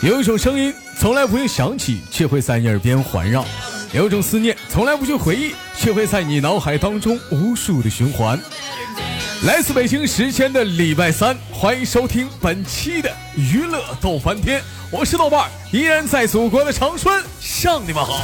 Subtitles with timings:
[0.00, 3.42] 有一种声音从来不用响起，却会在你耳边环绕；
[3.92, 8.38] 有一种思念从来不去回忆，却会在你脑海当中无数的循环。
[9.44, 14.62] 来自北京时间的礼拜三，欢迎收听本期的娱乐逗翻天，
[14.92, 18.22] 我是豆瓣，依然在祖国的长春向你们好。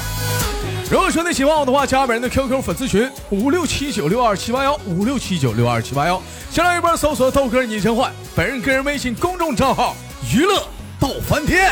[0.88, 6.22] 如果说你喜欢我的话，加本人的 QQ 粉丝群五六七九六二七八幺五六七九六二七八幺，
[6.52, 9.97] 先来一波搜索豆哥你真坏，本人个人微信公众账号
[10.33, 10.62] 娱乐。
[11.04, 11.70] 闹翻天！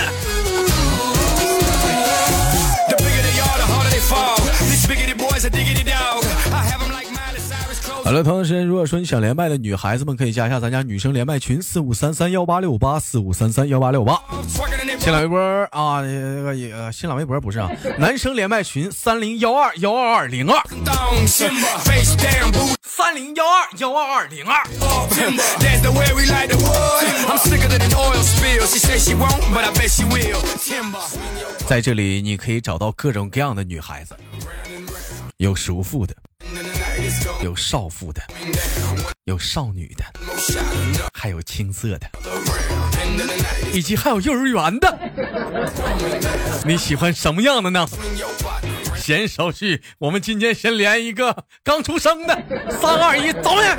[8.12, 14.20] 好了，同样时间，如果说你想连麦的女孩子们，可以加一下咱家女生连麦群四五三三幺八六八四五三三幺八六八。
[14.98, 15.38] 新浪微博
[15.70, 20.62] 啊，那个也新浪微博不是啊，男生连麦群三零幺二幺二二零二。
[22.82, 24.62] 三零幺二幺二二零二。
[31.66, 34.14] 在这里，你可以找到各种各样的女孩子，
[35.38, 36.14] 有熟妇的，
[37.42, 38.22] 有少妇的，
[39.24, 40.04] 有少女的，
[41.12, 42.08] 还有青涩的，
[43.72, 44.98] 以及还有幼儿园的。
[46.64, 47.84] 你喜欢什么样的呢？
[48.96, 52.34] 闲手续，我们今天先连一个刚出生的。
[52.80, 53.76] 三二一，走呀！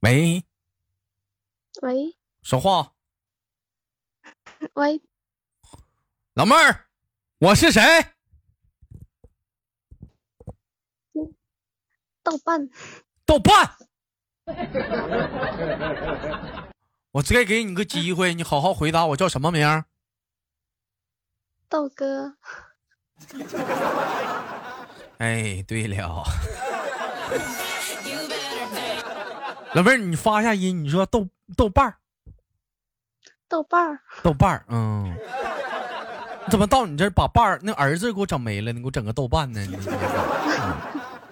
[0.00, 0.42] 喂，
[1.82, 2.92] 喂，说话。
[4.74, 5.00] 喂，
[6.34, 6.86] 老妹儿，
[7.38, 7.80] 我是谁？
[12.22, 12.68] 豆瓣。
[13.24, 13.76] 豆瓣。
[17.12, 19.84] 我再给你个机会，你好好回答，我叫什么名？
[21.68, 22.36] 豆哥。
[25.18, 26.24] 哎，对了，
[29.74, 31.98] 老妹儿，你发一下音，你说豆豆瓣儿，
[33.48, 35.16] 豆瓣儿，豆瓣儿，嗯，
[36.50, 38.72] 怎么到你这儿把瓣儿那儿子给我整没了？
[38.72, 39.60] 你给我整个豆瓣呢？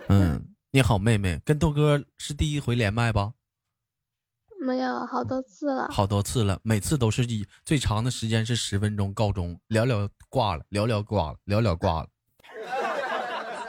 [0.08, 3.34] 嗯，你好，妹妹，跟豆哥是第一回连麦吧？
[4.58, 12.08] 没有，好多次了，好多次了，每次都是以最长的时间是十分钟告终，聊聊挂了，聊聊挂了，聊聊挂了。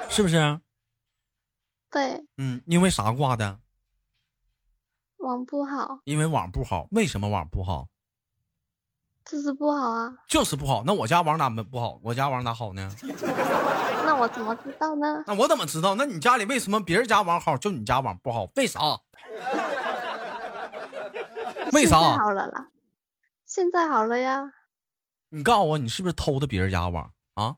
[0.10, 0.62] 是不是？
[1.92, 2.26] 对。
[2.38, 3.60] 嗯，因为啥挂的？
[5.18, 6.00] 网不好。
[6.06, 7.90] 因为网不好，为什么网不好？
[9.30, 10.12] 就是不好啊。
[10.28, 10.84] 就是不好。
[10.86, 12.00] 那我家网哪没不好？
[12.02, 12.90] 我家网哪好呢？
[14.06, 15.24] 那我怎么知道呢？
[15.28, 15.96] 那我怎么知道？
[15.96, 18.48] 那你家里为什么别人家网好，就你家网不好？
[18.56, 18.80] 为啥？
[21.74, 21.98] 为啥？
[22.18, 22.68] 好了啦，
[23.46, 24.42] 现在好了呀。
[25.30, 27.56] 你告诉我，你是不是偷的别人家网啊？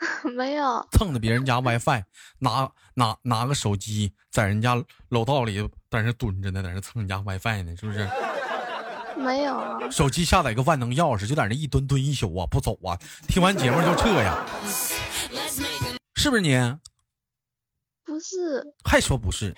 [0.34, 2.02] 没有蹭的别人家 WiFi，
[2.38, 5.60] 拿拿拿个手机在人家楼道里
[5.90, 8.08] 在那蹲着呢，在那蹭人家 WiFi 呢，是不是？
[9.16, 9.90] 没有。
[9.90, 12.98] 手机下载个万能钥匙，就在那一蹲蹲一宿啊，不走啊！
[13.28, 14.44] 听完节目就撤呀，
[16.14, 16.56] 是不是你？
[18.04, 18.74] 不是。
[18.84, 19.54] 还说不是？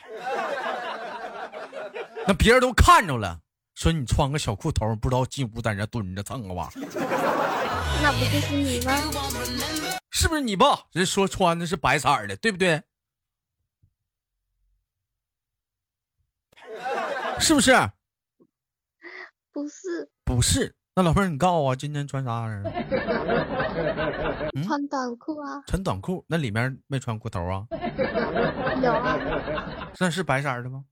[2.27, 3.41] 那别人都看着了，
[3.75, 6.71] 说你穿个小裤头，不知道进屋在那蹲着蹭个吧？
[6.75, 8.93] 那不就是你吗？
[10.11, 10.84] 是不是你吧？
[10.93, 12.83] 人说穿的是白色的，对不对？
[17.39, 17.72] 是不是？
[19.56, 20.11] 不是。
[20.22, 20.75] 不是。
[20.94, 24.53] 那老妹儿，你告诉我，今天穿啥玩意儿？
[24.67, 25.62] 穿短裤啊。
[25.67, 27.65] 穿短裤，那里面没穿裤头啊？
[28.83, 29.16] 有啊。
[29.99, 30.84] 那是白色的吗？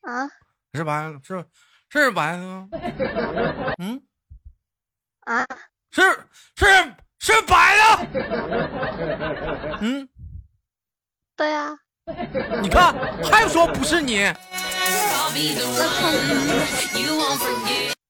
[0.00, 0.26] 啊？
[0.72, 1.44] 是白是
[1.90, 2.68] 是白的吗？
[3.78, 4.02] 嗯？
[5.26, 5.44] 啊？
[5.90, 6.00] 是
[6.56, 6.64] 是。
[7.22, 7.82] 是白的，
[9.82, 10.08] 嗯，
[11.36, 11.76] 对呀，
[12.62, 12.94] 你看
[13.24, 14.32] 还说不是你，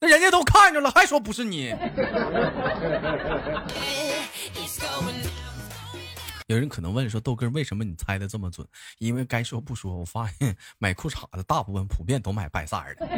[0.00, 1.74] 那人家都看着了，还说不是你。
[6.46, 8.66] 有人可能问说豆哥为什么你猜的这么准？
[8.98, 13.08] 因为该说不说，我发现买裤衩的大部分普遍都买白色的。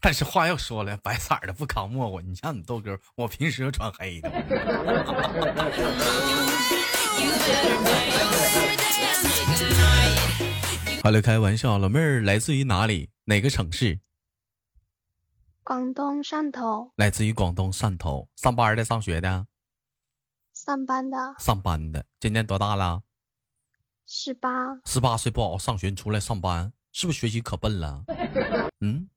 [0.00, 2.22] 但是话又说了，白色的不扛磨我。
[2.22, 4.30] 你像你豆哥，我平时穿黑的。
[11.02, 13.10] 好了，开玩笑，老妹儿来自于哪里？
[13.24, 14.00] 哪个城市？
[15.62, 16.90] 广东汕头。
[16.96, 19.46] 来自于广东汕头，上班的，上学的？
[20.54, 21.34] 上班的。
[21.38, 23.02] 上班的，今年多大了？
[24.06, 24.74] 十八。
[24.86, 28.04] 十八岁不好好上学，你出来上班，是不是学习可笨了？
[28.80, 29.08] 嗯。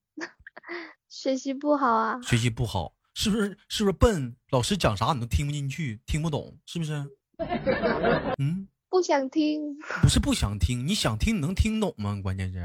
[1.07, 3.57] 学习不好啊，学习不好，是不是？
[3.69, 4.35] 是不是笨？
[4.49, 7.16] 老师讲啥你都听不进去，听不懂，是不是？
[8.39, 9.61] 嗯，不想听。
[10.01, 12.17] 不是不想听，你想听，你能听懂吗？
[12.23, 12.63] 关键是，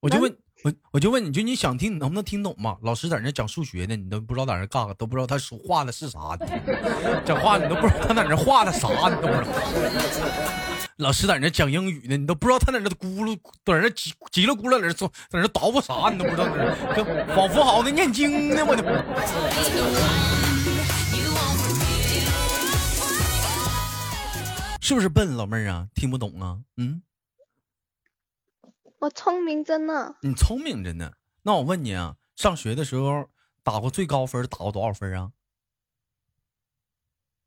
[0.00, 2.76] 我就问我，我就问你，就你想听，你能不能听懂嘛？
[2.82, 6.36] 老师在那讲数学呢，你都不知道在那干啥，都不知道他说画的是啥，
[7.24, 9.46] 讲话你都不知道他在那画的啥，你都不知道。
[10.98, 16.44] 老师在那讲英语呢，你都不知道他在那咕噜，在那叽叽里咕噜在那做，在那捣鼓啥，你都不知道，
[16.94, 18.84] 跟仿佛好像念经呢，我就。
[24.84, 25.88] 是不是笨，老妹儿啊？
[25.94, 26.60] 听不懂啊？
[26.76, 27.02] 嗯，
[28.98, 30.14] 我聪明着呢。
[30.20, 31.10] 你聪明着呢。
[31.40, 33.30] 那我问你啊，上学的时候
[33.62, 35.32] 打过最高分，打过多少分啊？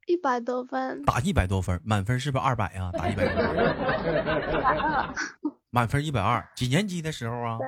[0.07, 1.05] 一百多分。
[1.05, 2.91] 打一百多分，满分是不是二百啊？
[2.93, 3.53] 打一百多分。
[3.53, 5.13] 一百二。
[5.69, 6.43] 满分一百二。
[6.55, 7.59] 几年级的时候啊？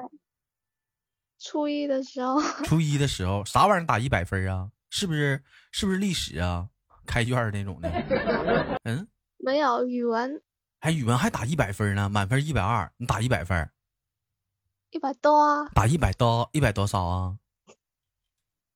[1.37, 2.41] 初一的时候。
[2.63, 4.71] 初一的时候，啥玩意儿打一百分啊？
[4.89, 5.43] 是不是？
[5.71, 6.69] 是不是历史啊？
[7.05, 8.79] 开卷那种的？
[8.85, 9.07] 嗯。
[9.41, 10.41] 没有语文，
[10.79, 13.69] 还语文还打一百分呢，满分一百二，你打一百分，
[14.91, 15.69] 一百多啊？
[15.73, 17.37] 打一百多，一百多少啊？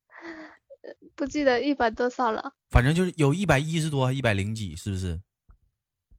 [1.14, 2.54] 不记得一百多少了。
[2.70, 5.20] 反正就是有一百一十多，一百零几，是不是？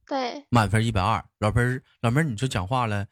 [0.06, 0.46] 对。
[0.50, 3.08] 满分一百二，老妹儿，老妹儿，你就讲话了，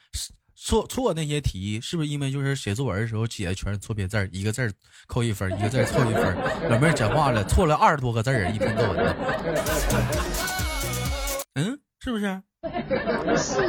[0.55, 4.71] 错错那些题是不是因为就是写作文的时候写的全是错别字一个字
[5.07, 6.37] 扣一分，一个字扣一分。
[6.69, 10.62] 老妹儿讲话了，错了二十多个字儿，一篇作文。
[11.55, 12.41] 嗯，是不是？
[12.61, 13.61] 不是，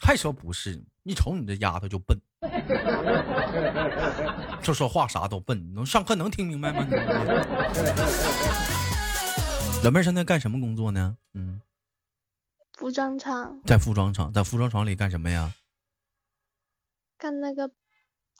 [0.00, 0.82] 还说不是？
[1.02, 2.16] 一瞅你这丫头就笨，
[4.62, 5.74] 就说话啥都笨。
[5.74, 6.86] 能上课能听明白吗？
[9.82, 11.16] 老妹儿现在干什么工作呢？
[11.34, 11.60] 嗯，
[12.78, 13.60] 服装厂。
[13.66, 15.52] 在服装厂，在服装厂里干什么呀？
[17.18, 17.68] 干那个，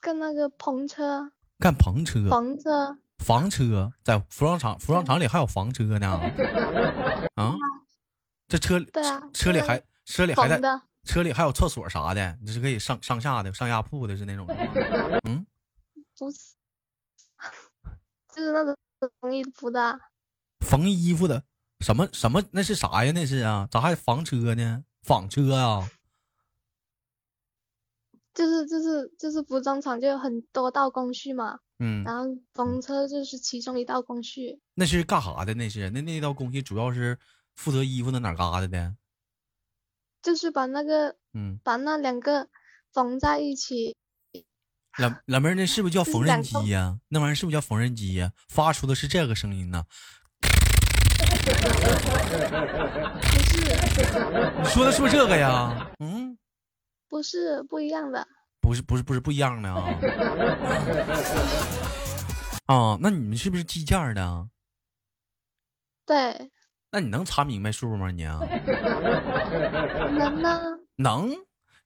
[0.01, 1.33] 干那个篷车。
[1.59, 2.29] 干篷车。
[2.31, 2.97] 房车。
[3.19, 6.09] 房车，在服装厂，服装厂里还有房车呢。
[7.35, 7.57] 啊。
[8.53, 10.61] 这车对啊，车里还车里还在
[11.05, 15.19] 车里还有厕所啥的，你是可以上上下的上下铺的，是那种的吗？
[15.25, 15.47] 嗯，
[16.19, 16.39] 不是，
[18.37, 18.77] 就是那种
[19.23, 19.99] 缝衣服的。
[20.61, 21.43] 缝衣服的
[21.81, 22.43] 什么什么？
[22.51, 23.13] 那是啥呀？
[23.13, 23.67] 那是啊？
[23.71, 24.85] 咋还房车呢？
[25.01, 25.91] 纺车啊？
[28.35, 31.59] 就是就是就是服装厂就有很多道工序嘛。
[31.79, 32.05] 嗯。
[32.05, 34.61] 然后缝车就是其中一道工序。
[34.75, 35.55] 那是干啥的？
[35.55, 37.19] 那是那那道工序主要是。
[37.55, 38.97] 负责衣服的哪嘎达的？
[40.23, 42.49] 就是把那个，嗯，把那两个
[42.93, 43.97] 缝在一起。
[44.99, 46.99] 老老妹儿，那是不是叫缝纫机呀？
[47.09, 48.31] 那玩意儿是不是叫缝纫机呀？
[48.49, 49.85] 发出的是这个声音呢？
[50.41, 50.47] 不
[53.43, 53.63] 是。
[54.59, 55.91] 你说的是不是这个呀？
[55.99, 56.39] 嗯，
[57.09, 58.27] 不是，不一样的。
[58.61, 59.89] 不是，不是，不是不一样的啊。
[62.67, 64.49] 啊，那你们是不是计件的？
[66.07, 66.51] 对。
[66.93, 68.11] 那你能查明白数吗？
[68.11, 68.39] 你啊，
[70.13, 70.61] 能吗？
[70.97, 71.35] 能？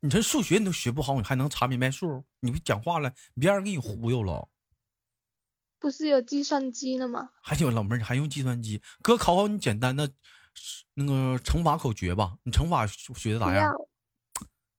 [0.01, 2.25] 你这数学你都学不好，你还能查明白数？
[2.41, 4.49] 你不讲话了，别让人给你忽悠了。
[5.79, 7.31] 不是有计算机的吗？
[7.41, 8.83] 还有老妹儿，你还用计算机？
[9.01, 10.11] 哥考考你简单的
[10.95, 12.37] 那个乘法口诀吧。
[12.43, 13.73] 你乘法学的咋样？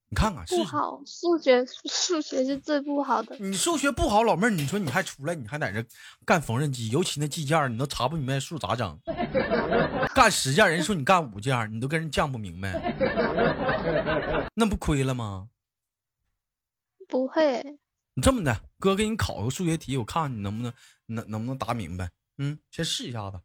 [0.10, 3.36] 你看看，不好，数学 数学是最不好的。
[3.40, 5.86] 你数学不好，老妹儿，你说你还出来，你还在这
[6.26, 8.98] 干缝纫机，尤其那计件，你都查不明白数咋整？
[10.16, 12.72] 干十件，人说你干五件，你都跟人犟不明白，
[14.56, 15.50] 那不亏了吗？
[17.10, 17.78] 不会。
[18.14, 20.74] 你这么的，哥给你考个数学题，我看看你能不能
[21.08, 22.10] 能能不能答明白。
[22.38, 23.42] 嗯，先试一下子。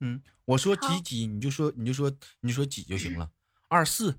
[0.00, 3.30] 嗯，我说几几，你就说你就说你就说几就行了。
[3.68, 4.18] 二四。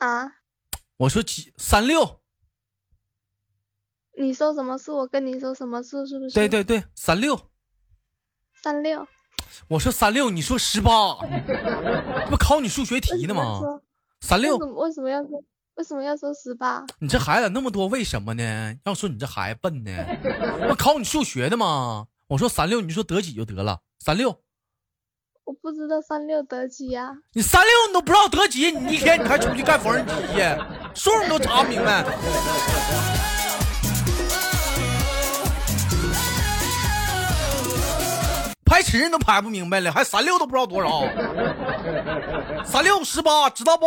[0.00, 0.32] 啊！
[0.96, 2.20] 我说几三六，
[4.18, 4.96] 你说什么数？
[4.96, 6.06] 我跟你说什么数？
[6.06, 6.34] 是不是？
[6.34, 7.50] 对对对，三六，
[8.62, 9.06] 三六。
[9.68, 11.16] 我说三六，你说十八，
[11.46, 13.60] 这不考你数学题呢吗？
[14.22, 15.44] 三六，为什么要说？
[15.74, 16.84] 为什么要说十八？
[16.98, 18.74] 你这孩子那么多，为什么呢？
[18.84, 19.92] 要说你这孩子笨呢？
[20.66, 22.06] 不考你数学的吗？
[22.28, 24.42] 我说三六，你说得几就得了，三六。
[25.50, 27.10] 我不知道三六得几呀？
[27.32, 28.70] 你三六你都不知道得几？
[28.70, 30.14] 你一天你还出去干缝纫机？
[30.94, 32.04] 数你都查不明白，
[38.64, 41.00] 排尺你都排不明白了，还三六都不知道多少？
[42.64, 43.86] 三六十八，知道不？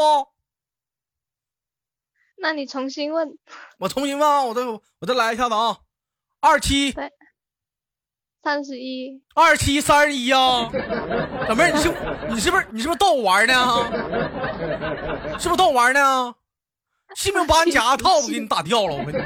[2.39, 3.37] 那你重新问。
[3.77, 5.77] 我重新问，我再我再来一下子啊，
[6.41, 6.93] 二七。
[8.43, 8.53] 对。
[8.53, 10.69] 三十一，二七三十一啊，
[11.47, 11.93] 老妹儿，你是
[12.29, 13.53] 你是不是你是不是逗我玩呢？
[15.39, 16.35] 是不是逗我玩呢？
[17.15, 18.95] 信不信把你假牙套子给你打掉了？
[18.95, 19.19] 我跟你，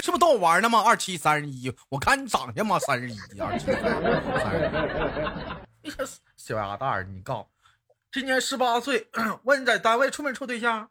[0.00, 0.80] 是不是逗我玩呢吗？
[0.80, 3.82] 二七三十一，我看你长相嘛，三十一，二七三
[5.84, 5.92] 十一。
[6.36, 7.46] 小丫蛋儿，你告诉，
[8.10, 9.08] 今年十八岁，
[9.44, 10.88] 问你在单位处没处对象？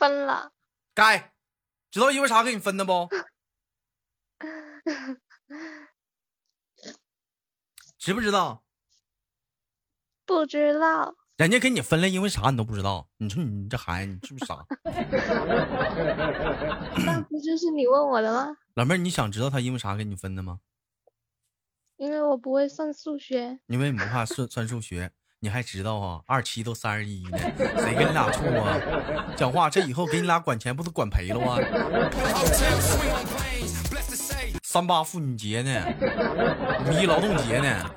[0.00, 0.52] 分了。
[0.94, 1.34] 该，
[1.90, 3.06] 知道因为啥给你分的不？
[7.98, 8.64] 知不知道？
[10.24, 11.14] 不知道。
[11.36, 13.10] 人家给你分了，因为啥你都不知道？
[13.18, 14.64] 你说你这孩子，你是不是傻？
[17.04, 18.56] 那不就是你问我的吗？
[18.76, 20.60] 老妹儿，你想知道他因为啥给你分的吗？
[21.98, 23.60] 因为我不会算数学。
[23.66, 25.12] 因为你不怕算算数学？
[25.42, 26.22] 你还知道啊？
[26.26, 27.38] 二七都三十一了，
[27.78, 28.76] 谁跟你俩处啊？
[29.34, 31.56] 讲话，这以后给你俩管钱，不都管赔了吗？
[34.62, 35.82] 三八妇女节呢，
[36.86, 37.90] 五一劳动节呢。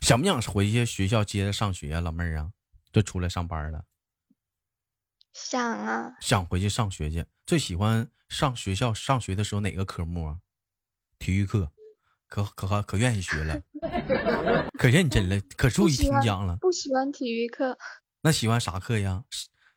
[0.00, 2.48] 想不想回去学校接着上学啊，老妹儿啊？
[2.90, 3.84] 就出来上班了。
[5.34, 6.14] 想啊。
[6.22, 7.26] 想回去上学去。
[7.44, 10.38] 最喜欢上学校上学的时候哪个科目啊？
[11.18, 11.70] 体育课。
[12.28, 13.60] 可可可可愿意学了，
[14.78, 16.56] 可认真了，可注意听讲了。
[16.60, 17.78] 不喜欢体育课，
[18.22, 19.22] 那喜欢啥课呀？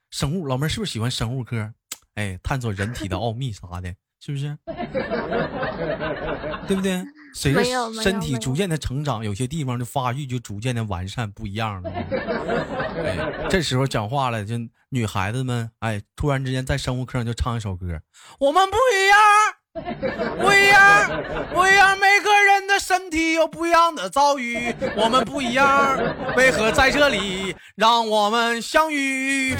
[0.09, 1.73] 生物，老妹儿是不是喜欢生物课？
[2.15, 4.57] 哎，探索人体的奥秘啥的，是不是？
[6.67, 7.03] 对不对？
[7.33, 7.63] 随着
[8.01, 11.89] 身体逐渐的成长，有些地方的发育就逐渐的完善，不一样了。
[11.93, 14.55] 哎，这时候讲话了，就
[14.89, 18.01] 女孩子们，哎，突然之间在生物课上就唱一首歌，
[18.39, 19.58] 我们不一样。
[20.39, 25.97] 不一样，不一样，每个人的身体有不一样的遭遇，我们不一样，
[26.35, 29.55] 为何在这里让我们相遇？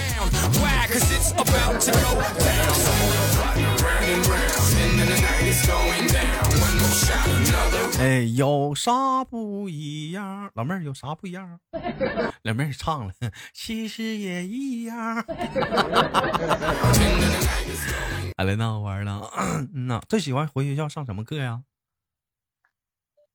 [8.00, 10.50] 哎，有啥不一样？
[10.54, 11.60] 老妹儿有啥不一样？
[12.44, 13.12] 老妹儿唱了，
[13.52, 15.16] 其实也一样。
[18.38, 19.20] 好了，那我玩了。
[19.36, 21.62] 嗯呐，最喜欢回学校上什么课呀？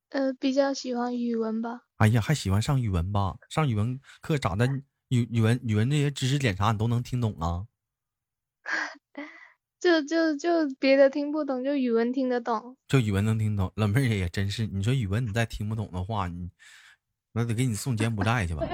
[0.10, 1.82] 呃，比较喜欢语文吧。
[1.98, 3.36] 哎呀，还喜欢上语文吧？
[3.50, 4.68] 上语文课咋的？
[5.10, 7.68] 语语文语文这些知识点啥你都能听懂啊？
[9.86, 10.50] 就就就
[10.80, 12.76] 别的听不懂，就语文听得懂。
[12.88, 14.66] 就语文能听懂，老妹儿也真是。
[14.66, 16.50] 你说语文你再听不懂的话，你
[17.34, 18.66] 那得给你送柬埔寨去吧？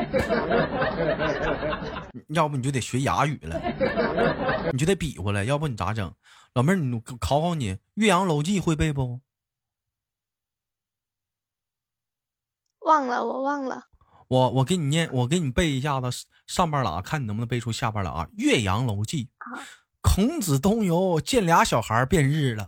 [2.34, 3.60] 要不你就得学哑语了，
[4.72, 5.44] 你就得比划了。
[5.44, 6.14] 要不你咋整？
[6.54, 9.20] 老妹儿，你考考你，《岳阳楼记》会背不？
[12.80, 13.88] 忘了，我忘了。
[14.30, 16.08] 我我给你念，我给你背一下子
[16.48, 18.12] 上半拉，看你能不能背出下半拉。
[18.38, 19.26] 《岳阳楼记》。
[20.02, 22.68] 孔子东游，见俩小孩变日了。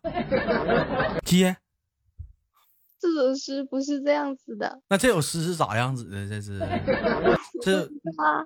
[1.26, 1.58] 接，
[3.00, 4.82] 这首诗不是这样子的。
[4.88, 6.30] 那这首诗是咋样子的？
[6.30, 6.60] 这是
[7.62, 7.90] 这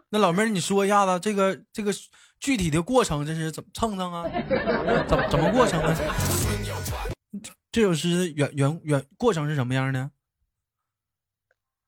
[0.09, 1.91] 那老妹儿，你说一下子这个这个
[2.39, 4.23] 具体的过程，这是怎么蹭蹭啊？
[5.07, 5.95] 怎怎么过程啊？
[7.71, 10.09] 这首诗原原原过程是什么样的？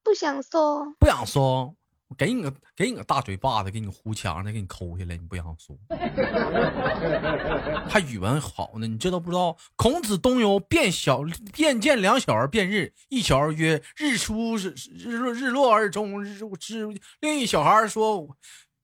[0.04, 1.76] 不想说，不想说。
[2.18, 5.78] 给你个给你个大嘴巴子，给你糊墙上，给你抠下来，你不想说？
[7.88, 9.56] 还语文好呢，你这都不知道。
[9.76, 11.22] 孔子东游，变小
[11.54, 14.74] 便见两小儿辩日，一小儿曰：“日出日
[15.18, 16.88] 落日落而终，日之。”
[17.22, 18.28] 另一小孩说：“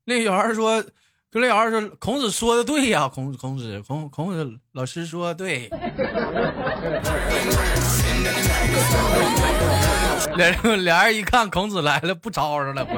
[0.06, 0.84] 另一小孩说，
[1.36, 5.70] 跟另一小孩说，孔子说的对呀，孔孔子孔孔子老师说的对。
[10.38, 12.88] ”俩人俩人一看孔子来了，不吵吵了，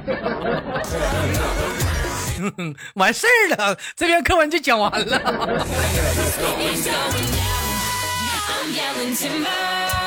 [2.93, 5.19] 完事儿了，这篇课文就讲完了。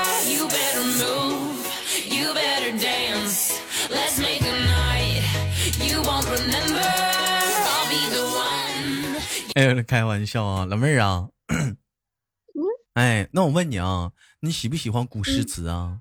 [9.60, 11.28] 哎，开玩笑啊，老妹儿啊，
[12.94, 16.00] 哎，那我问你啊，你喜不喜欢古诗词啊？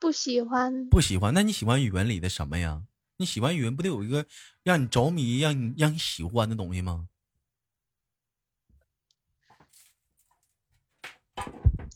[0.00, 1.32] 不喜欢，不喜欢。
[1.32, 2.82] 那你喜欢语文里的什么呀？
[3.18, 4.26] 你喜欢语文不得有一个
[4.64, 7.06] 让你着迷、让你让你喜欢的东西吗？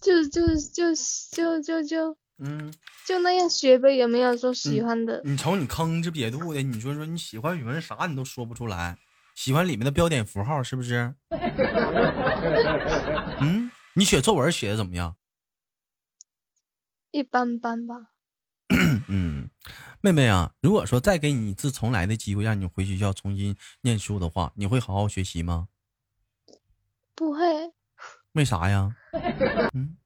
[0.01, 0.95] 就就就
[1.33, 2.73] 就就就嗯，
[3.05, 5.21] 就那样学呗，也没有说喜欢的。
[5.25, 8.97] 你瞅你吭哧瘪肚的，你说说你喜欢语文啥你都说不出来，
[9.39, 11.15] 喜欢里面的标点符号是不是？
[13.41, 15.15] 嗯，你写作文写的怎么样？
[17.13, 17.95] 一般般吧。
[19.07, 19.49] 嗯，
[20.01, 25.69] 妹妹啊，如果说再给你一次重来的机会，让你回学校重新念书的话，你会好好学习吗？
[27.15, 27.39] 不会。
[28.33, 28.97] 为啥呀？
[29.73, 29.97] 嗯，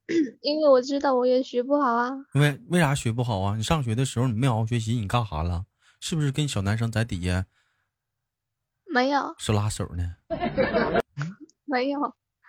[0.41, 2.11] 因为我知道我也学不好啊。
[2.35, 3.55] 为为啥学不好啊？
[3.57, 5.65] 你上学的时候你没好好学习，你干啥了？
[5.99, 7.47] 是不是跟小男生在底下？
[8.93, 9.33] 没有。
[9.39, 10.15] 手拉手呢？
[11.65, 11.99] 没有。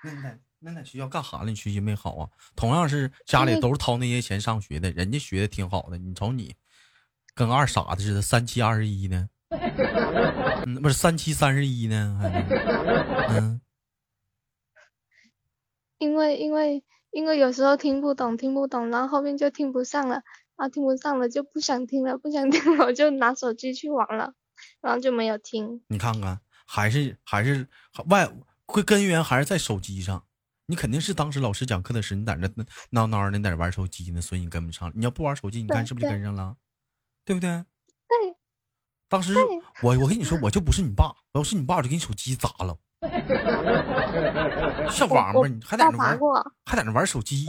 [0.02, 1.46] 那你在那在学校干啥了？
[1.46, 2.28] 你学习没好啊？
[2.54, 5.96] 同样是家里都是掏那些钱上学的，人家学的挺好的。
[5.96, 6.54] 你瞅你，
[7.34, 9.30] 跟二傻子似的，三七二十一呢？
[10.66, 12.18] 嗯，不是三七三十一呢？
[12.20, 12.28] 还
[13.30, 13.62] 嗯。
[15.96, 20.16] 因为因为因为有时候听不懂听不懂，然后后面就听不上了，
[20.56, 24.34] 然后听不上了就不想听了，不想听了我就拿手机去玩了，
[24.84, 25.80] 然后就没有听。
[25.88, 27.66] 你看看，还是还是
[28.08, 28.30] 外
[28.66, 30.22] 会根源还是在手机上。
[30.66, 32.48] 你肯定是当时老师讲课的时候，你在那
[32.90, 34.92] 闹闹的，你在那玩手机呢，所以你跟不上。
[34.94, 36.54] 你要不玩手机，你看是不是就跟上了？
[37.24, 37.48] 对不对？
[37.48, 38.36] 对。
[39.08, 39.34] 当时
[39.82, 42.76] 我我跟你说，我就不是你爸，我要是你爸，我就给你手机砸了。
[44.90, 46.18] 小王八，你还在那玩？
[46.66, 47.46] 还在那玩手机？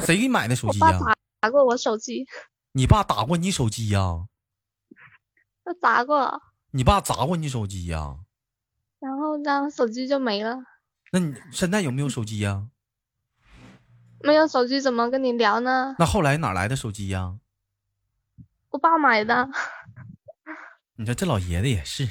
[0.00, 0.98] 谁给你买的手机呀？
[1.40, 2.26] 打过我手机。
[2.72, 4.26] 你爸打过你手机呀？
[5.68, 6.40] 他砸过。
[6.70, 8.16] 你爸砸过你手机呀？
[9.00, 10.56] 然后，呢手机就没了。
[11.12, 12.68] 那你现在有没有手机呀？
[14.22, 15.94] 没有手机怎么跟你聊呢？
[15.98, 17.34] 那后来哪来的手机呀？
[18.70, 19.48] 我爸买的。
[20.96, 22.08] 你说这老爷子也是，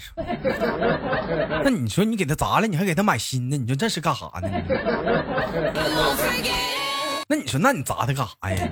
[1.63, 4.47] 那你说你给他砸了，你还给他买新的，你说这是干啥呢？
[7.27, 8.69] 那你说，那你砸他干啥呀？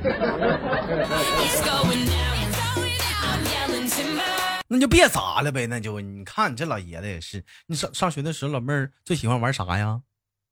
[4.67, 10.01] 那就别砸了呗，那就你看你这老爷子也是，你上上学的时候，老妹儿最喜欢玩啥呀？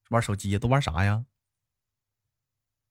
[0.09, 0.59] 玩手机呀？
[0.59, 1.25] 都玩啥呀？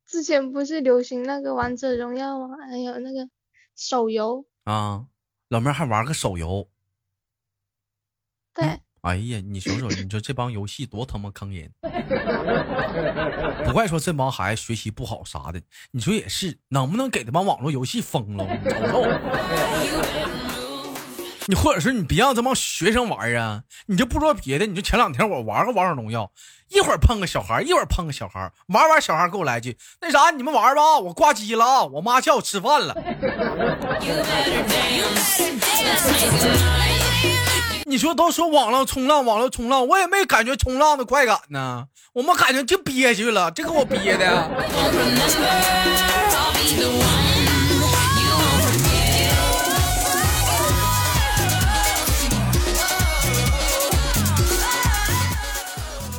[0.07, 2.57] 之前不是流行那个王者荣耀吗？
[2.69, 3.29] 还有那个
[3.77, 5.07] 手游啊。
[5.49, 6.67] 老妹儿还玩个手游，
[8.55, 11.71] 对，哎呀，你瞅瞅，你说这帮游戏多他妈坑人！
[13.67, 15.61] 不怪说这帮孩子学习不好啥的，
[15.91, 18.47] 你说也是，能不能给他帮网络游戏封了？
[18.65, 19.03] 瞅瞅。
[21.53, 23.61] 你或者是你别让这帮学生玩啊！
[23.85, 26.31] 你就不说别的，你就前两天我玩个王者荣耀，
[26.71, 32.97] 一会儿碰个小孩，一会儿碰个小孩，玩玩小孩给我来句那啥，你们玩吧，我挂机了啊，我妈叫我吃饭了。
[37.85, 41.85] 你说都说网络冲浪，网络冲浪，我也没感觉冲浪的快感呢，
[42.15, 44.51] 我们感觉就憋屈了，这给我憋的。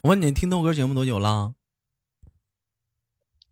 [0.03, 1.55] 我问你，听豆哥节目多久了？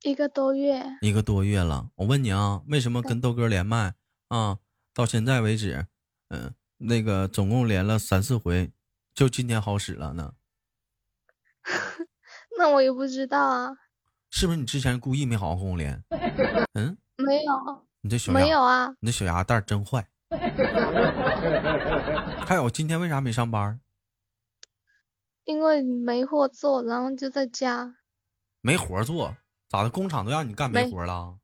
[0.01, 0.97] 一个多月。
[0.99, 1.91] 一个多月了。
[1.95, 3.93] 我问你啊，为什么跟豆哥连麦
[4.27, 4.57] 啊？
[4.93, 5.87] 到现在为止，
[6.27, 8.73] 嗯，那个总共连了三四回，
[9.15, 10.33] 就今天好使了呢？
[12.59, 13.69] 那我也不知道啊。
[14.29, 16.03] 是不是你之前故意没好好跟我连？
[16.75, 17.87] 嗯，没有。
[18.01, 18.89] 你这小没有啊？
[18.99, 20.05] 你这小鸭蛋真坏。
[22.45, 23.79] 还有，今天为啥没上班？
[25.45, 27.95] 因为没货做，然后就在家。
[28.61, 29.35] 没活做，
[29.69, 29.89] 咋的？
[29.89, 31.37] 工厂都让你干没活了？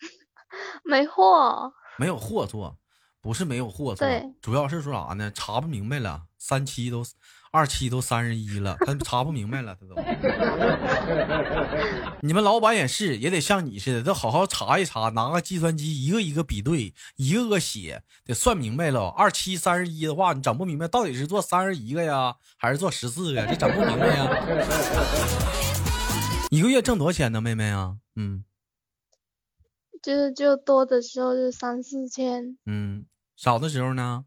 [0.84, 1.72] 没货。
[1.98, 2.78] 没有货做，
[3.20, 4.08] 不是没有货做，
[4.40, 5.30] 主要是说啥呢？
[5.34, 6.26] 查不明白了。
[6.38, 7.04] 三七都
[7.52, 9.94] 二七都三十一了，他查不明白了，他都。
[12.22, 19.08] 你们老板也是，也得像你似的，都好好查一查，拿个计算机一个一个比对，一个个写，得算明白了。
[19.08, 23.46] 二七三十一的话，你整不明白到底是做三十一个呀，还是做十四个？
[23.46, 24.30] 这整不明白呀。
[26.50, 27.98] 一个月挣多少钱呢，妹妹啊？
[28.16, 28.44] 嗯，
[30.00, 33.04] 就是就多的时候就三四千，嗯，
[33.36, 34.24] 少的时候呢？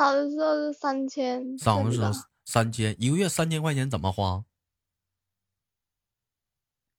[0.00, 2.10] 少的时候是三千，少的时候
[2.46, 4.42] 三千，一个月三千块钱怎么花？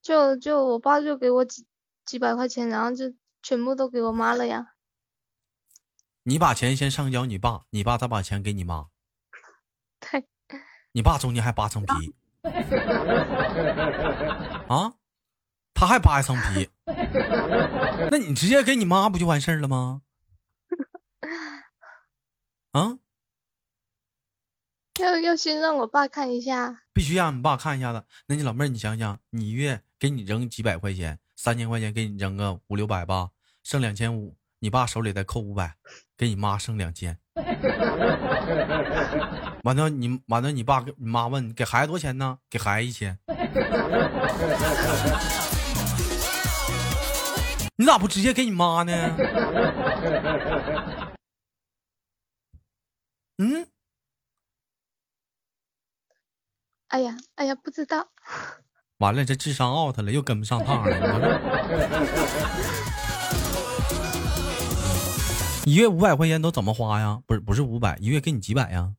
[0.03, 1.65] 就就我爸就给我几
[2.05, 3.11] 几百块钱，然后就
[3.41, 4.75] 全部都给我妈了呀。
[6.21, 8.89] 你把钱先上交你爸，你爸再把钱给你妈。
[9.99, 10.27] 对。
[10.91, 12.13] 你爸中间还扒层皮。
[14.69, 14.93] 啊？
[15.73, 16.69] 他还扒一层皮？
[18.11, 20.03] 那你直接给你妈不就完事儿了吗？
[22.71, 22.97] 啊！
[24.99, 28.03] 要要先让我爸看一下，必须让你爸看一下子。
[28.27, 33.31] 那你老妹儿，你想想，你一月给你扔几百块钱，三千块钱给你扔个五六百吧，
[33.63, 35.75] 剩两千五，你爸手里再扣五百，
[36.15, 37.17] 给你妈剩两千。
[39.63, 42.37] 完了，你完了，你爸你妈问给孩子多少钱呢？
[42.49, 43.17] 给孩子一千。
[47.75, 49.17] 你咋不直接给你妈呢？
[53.41, 53.65] 嗯，
[56.89, 58.11] 哎呀，哎呀，不知道。
[58.99, 60.95] 完了，这智商 out 了，又跟不上趟了。
[65.65, 67.23] 一月五百块钱都怎么花呀？
[67.25, 68.93] 不是不是五百，一月给你几百呀？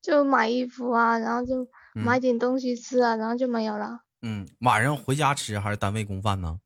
[0.00, 4.00] 就买衣服啊，然后就买点东西吃啊，然后就没有了。
[4.22, 6.58] 嗯，晚上回家吃还是单位供饭呢？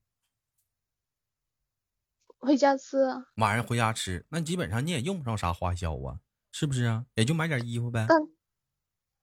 [2.44, 2.98] 回家吃。
[3.36, 6.20] 晚上回家吃，那基本上你也用不上啥花销啊，
[6.52, 7.06] 是不是啊？
[7.14, 8.06] 也就买点衣服呗。
[8.08, 8.20] 但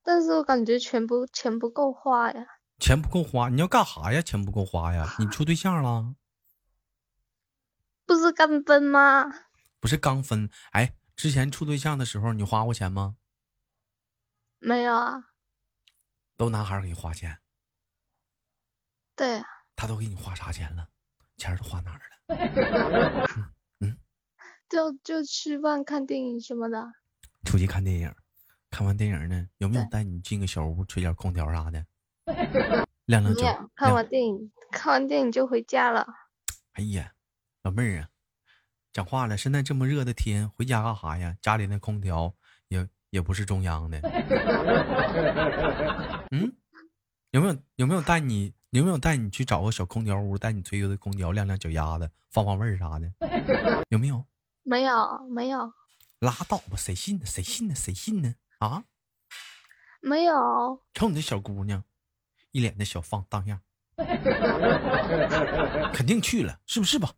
[0.03, 2.45] 但是我感觉钱不钱不够花呀。
[2.79, 4.21] 钱不够花，你要干啥呀？
[4.21, 5.15] 钱不够花呀？
[5.19, 6.15] 你处对象了？
[8.07, 9.25] 不是刚分吗？
[9.79, 10.49] 不是刚分。
[10.71, 13.15] 哎，之前处对象的时候，你花过钱吗？
[14.59, 15.25] 没有啊。
[16.35, 17.39] 都男孩给你花钱。
[19.15, 19.37] 对。
[19.37, 20.89] 啊他都给你花啥钱了？
[21.37, 22.20] 钱都花哪儿了？
[23.81, 23.97] 嗯。
[24.69, 26.93] 就就吃饭、看电影什么的。
[27.45, 28.13] 出去看电影，
[28.69, 31.85] 看完电影呢，有没有带你进个小屋吹点空调啥的？
[33.05, 33.69] 亮亮有。
[33.75, 36.07] 看完电影，看完电影就回家了。
[36.73, 37.11] 哎呀。
[37.63, 38.09] 老妹儿啊，
[38.91, 39.37] 讲话了！
[39.37, 41.37] 现在这么热的天，回家干啥呀？
[41.43, 42.33] 家里那空调
[42.69, 43.99] 也也不是中央的。
[46.31, 46.51] 嗯，
[47.29, 53.11] 有没有有没有带你有没有带你去找个小空调屋，带你吹吹空调，晾晾脚丫子，放放味儿啥的？
[53.91, 54.25] 有没有？
[54.63, 55.73] 没有，没有。
[56.19, 57.25] 拉倒吧，谁信呢？
[57.25, 57.75] 谁信呢？
[57.75, 58.33] 谁信呢？
[58.59, 58.85] 啊？
[60.01, 60.81] 没有。
[60.93, 61.83] 瞅你这小姑娘，
[62.51, 63.59] 一脸的小放荡样，
[65.93, 67.11] 肯定去了，是不是吧？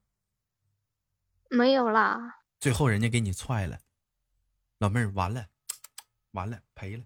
[1.51, 3.77] 没有啦，最后人家给你踹了，
[4.79, 5.45] 老妹儿完了，
[6.31, 7.05] 完了赔了，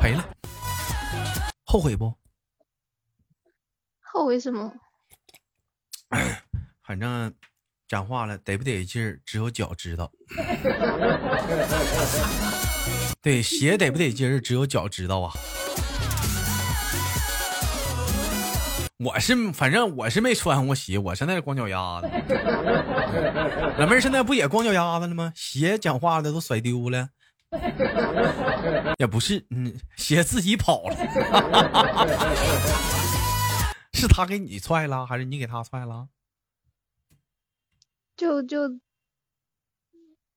[0.00, 0.28] 赔了，
[1.64, 2.14] 后悔不？
[4.16, 4.72] 后悔什么？
[6.82, 7.30] 反正
[7.86, 10.10] 讲话了，得不得劲儿，只有脚知道。
[13.20, 15.34] 对，鞋得不得劲儿，只有脚知道啊。
[19.04, 22.08] 我是反正我是没穿过鞋，我现在是光脚丫子。
[23.76, 25.30] 老妹儿现在不也光脚丫子了吗？
[25.36, 27.10] 鞋讲话的都甩丢了，
[28.96, 30.96] 也不是，嗯，鞋自己跑了。
[33.96, 36.08] 是他给你踹了，还是你给他踹了？
[38.16, 38.78] 就就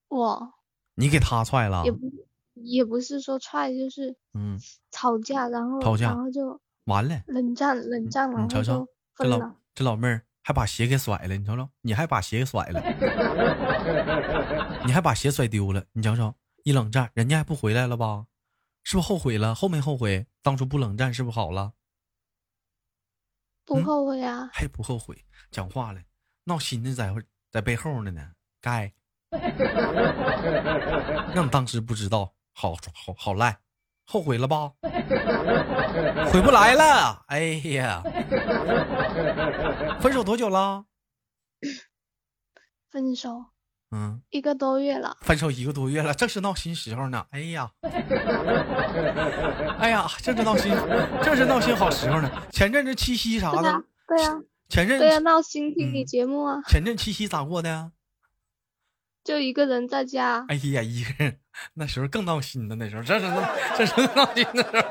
[0.08, 0.54] 我，
[0.94, 1.84] 你给他踹了？
[1.84, 2.10] 也不
[2.54, 4.58] 也不是说踹，就是嗯，
[4.90, 6.60] 吵架，然后吵架，然后就。
[6.84, 8.42] 完了，冷战，冷战了。
[8.42, 9.38] 你瞅瞅，这老
[9.74, 11.36] 这老妹儿还把鞋给甩了。
[11.36, 12.80] 你瞅瞅，你还把鞋给甩了，
[14.84, 15.84] 你还把鞋甩丢了。
[15.92, 18.26] 你瞅瞅，一冷战，人家还不回来了吧？
[18.82, 19.54] 是不是后悔了？
[19.54, 20.26] 后没后悔？
[20.42, 21.74] 当初不冷战是不是好了？
[23.64, 25.24] 不后悔啊，还不后悔？
[25.50, 26.00] 讲话了，
[26.44, 27.14] 闹心的在
[27.50, 28.92] 在背后呢呢，该。
[31.34, 33.58] 让你当时不知道，好好好赖。
[34.06, 34.72] 后悔了吧？
[36.32, 37.24] 回不来了。
[37.28, 38.02] 哎呀，
[40.00, 40.84] 分手多久了？
[42.90, 43.46] 分手，
[43.92, 45.16] 嗯，一个多月了。
[45.22, 47.26] 分手一个多月了，正是闹心时候呢。
[47.30, 47.68] 哎呀，
[49.78, 50.72] 哎呀，正是闹心，
[51.22, 52.30] 正是闹心好时候呢。
[52.52, 56.60] 前阵子七夕啥的，对呀，前阵对呀，闹心听你节目啊。
[56.68, 57.90] 前阵七夕咋过的呀？
[59.24, 60.46] 就一个人在家。
[60.48, 61.38] 哎呀，一个人
[61.74, 62.76] 那时候更闹心的。
[62.76, 63.42] 那时候，这是闹，
[63.76, 64.82] 这是闹心的时候。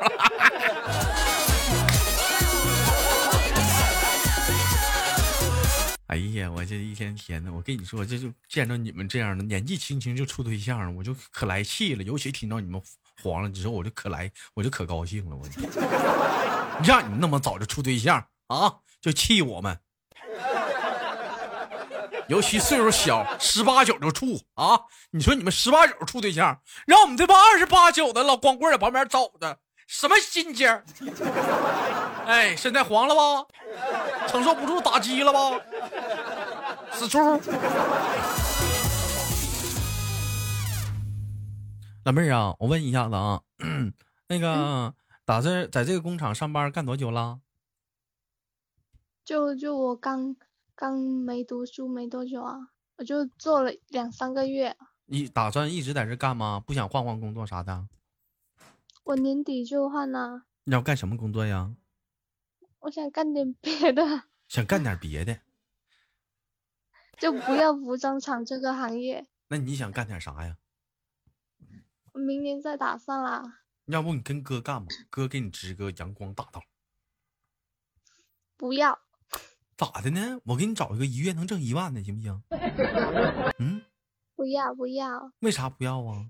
[6.10, 12.04] 哎呀，我这一天天的，我跟你说，这就见着你们这样的年纪轻轻就处对象，我就可来气了。
[12.04, 12.82] 尤其听到你们
[13.22, 15.36] 黄了之后，我就可来，我就可高兴了。
[15.36, 15.48] 我
[16.84, 19.80] 让你们那么早就处对象啊，就气我们。
[22.28, 24.82] 尤其岁数小，十八九就处啊！
[25.12, 30.68] 你说你们十八九处对象，让我们这帮二十八九的老光棍在旁边走着，什么心情？
[32.26, 33.46] 哎，现在黄了吧？
[34.28, 35.40] 承受不住打击了吧？
[37.00, 37.18] 死猪！
[42.04, 43.42] 老妹儿啊，我问一下子啊，
[44.28, 47.40] 那个打这在这个工厂上班干多久了？
[49.24, 50.36] 就就我刚。
[50.76, 52.56] 刚没读书没多久啊，
[52.96, 54.78] 我就做了两三个月。
[55.08, 56.64] 你打算一直在这干吗？
[56.66, 57.88] 不想换换工作啥的？
[59.04, 60.44] 我年底就换了。
[60.64, 61.76] 你要干什么工作呀？
[62.80, 64.24] 我想干点别的。
[64.48, 65.38] 想干点别的？
[67.20, 69.28] 就不要服装厂这个行业。
[69.50, 70.58] 那你想干点啥呀？
[72.14, 73.60] 明年再打算啦。
[73.86, 76.62] 要不你跟哥干吧，哥给你支个阳光大道。
[78.58, 79.00] 不要。
[79.78, 80.40] 咋的呢？
[80.44, 82.44] 我给你找一个一月能挣一万的，行不行？
[83.60, 83.82] 嗯，
[84.36, 85.32] 不要不要。
[85.40, 86.30] 为啥不要啊？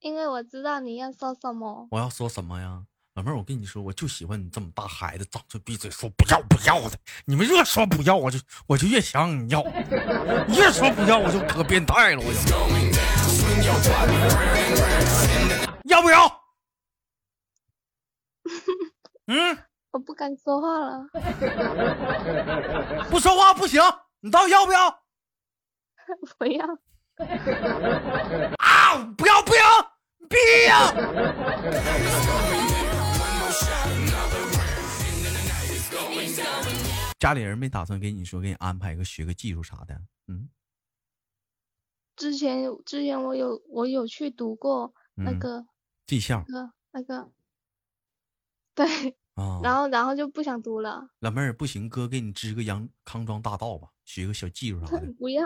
[0.00, 1.86] 因为我知道你要说什么。
[1.90, 2.86] 我要说什么呀？
[3.20, 6.96] 老妹儿，我跟你说，我就喜欢你这么大孩子，张嘴闭嘴说不要不要的。
[7.26, 9.60] 你们越说不要，我就我就越想你要；
[10.48, 12.22] 越说不要，我就可变态了。
[12.24, 12.40] 我就
[15.84, 16.40] 要不要？
[19.26, 19.58] 嗯，
[19.92, 21.06] 我不敢说话了。
[23.10, 23.82] 不说话不行，
[24.20, 24.88] 你到底要不要？
[26.38, 26.64] 不要。
[28.56, 28.96] 啊！
[29.14, 29.62] 不要不要，
[30.26, 30.90] 逼呀！
[37.18, 40.48] 家里人没打算给你说，给你安排一个学个技术啥的，嗯？
[42.16, 45.64] 之前之前我有我有去读过那个
[46.06, 47.30] 技校，那个那个，
[48.74, 48.86] 对，
[49.34, 51.10] 啊， 然后然后就不想读了。
[51.20, 55.12] 老妹儿不行，哥给你支个阳康庄大道吧，学个小技术啥的。
[55.18, 55.42] 不要，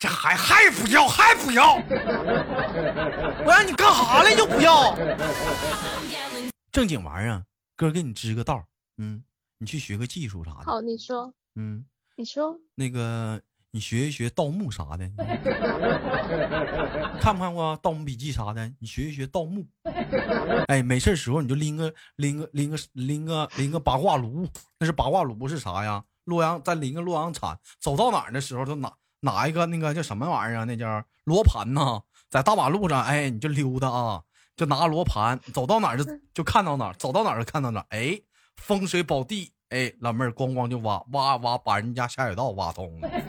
[0.00, 4.96] 这还还不要还不要，我让你干啥了又不要？
[6.72, 7.44] 正经玩意儿，
[7.76, 8.64] 哥给你支个道，
[8.96, 9.22] 嗯，
[9.58, 10.62] 你去学个技术啥的。
[10.64, 11.84] 好，你说，嗯，
[12.16, 13.38] 你说那个
[13.72, 15.06] 你学一学盗墓啥的，
[17.20, 18.72] 看没看过《盗墓笔记》啥的？
[18.78, 19.66] 你学一学盗墓。
[20.68, 26.02] 哎，没事时候你就拎个拎个拎个拎个拎个八卦炉，那是八卦炉是啥呀？
[26.24, 30.64] 洛阳再拎个洛阳铲，走到哪儿的时候就拿拿一个那个叫什么玩意儿啊？
[30.64, 34.22] 那叫罗盘呐，在大马路上，哎，你就溜达啊，
[34.56, 36.04] 就拿罗盘，走到哪儿就
[36.34, 38.20] 就看到哪儿，走到哪儿就看到哪儿，哎，
[38.56, 39.52] 风水宝地。
[39.70, 43.08] 哎，老妹儿咣咣就挖挖挖，把人家下水道挖通了。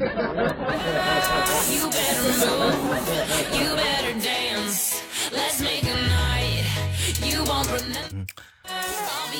[8.11, 8.25] 嗯，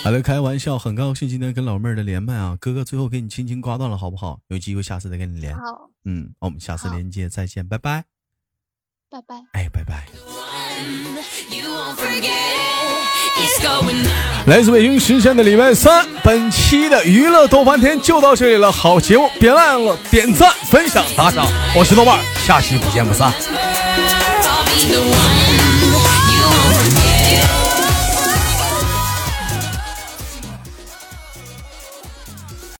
[0.03, 4.39] 好了，开玩笑，很高兴今天跟老妹儿的连麦啊，哥哥最后给你轻轻挂断了，好不好？
[4.47, 5.55] 有机会下次再跟你连。
[5.55, 5.61] 好，
[6.05, 8.05] 嗯，我们下次连接再见，拜拜。
[9.09, 9.35] 拜拜。
[9.53, 10.07] 哎，拜拜。
[14.47, 18.71] 来自北京时间的礼拜三，本期的娱乐逗翻天就到这里了。
[18.71, 21.45] 好节目，别忘了点赞、分享、打赏。
[21.75, 23.31] 我是豆瓣，下期不见不散。